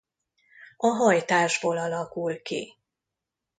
A 0.77 0.87
hajtásból 0.87 1.77
alakul 1.77 2.41
ki. 2.41 2.77